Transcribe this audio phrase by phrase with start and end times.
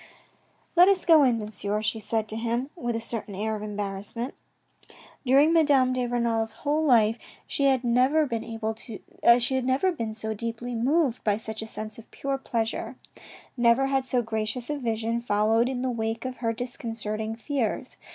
[0.75, 4.33] "Let us go in, Monsieur," she said to him with a certain air of embarrassment.
[5.27, 8.43] During Madame de Renal's whole life she had never been
[10.15, 12.95] so deeply moved by such a sense of pure pleasure.
[13.55, 17.97] Never had so gracious a vision followed in the wake of her discon certing fears.